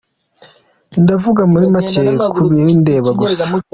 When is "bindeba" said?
2.51-3.09